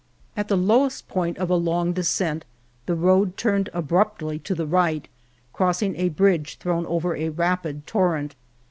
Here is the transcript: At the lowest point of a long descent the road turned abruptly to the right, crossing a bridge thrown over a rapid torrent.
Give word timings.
At 0.35 0.47
the 0.47 0.57
lowest 0.57 1.07
point 1.07 1.37
of 1.37 1.51
a 1.51 1.55
long 1.55 1.93
descent 1.93 2.43
the 2.87 2.95
road 2.95 3.37
turned 3.37 3.69
abruptly 3.71 4.39
to 4.39 4.55
the 4.55 4.65
right, 4.65 5.07
crossing 5.53 5.95
a 5.95 6.09
bridge 6.09 6.57
thrown 6.57 6.87
over 6.87 7.15
a 7.15 7.29
rapid 7.29 7.85
torrent. 7.85 8.35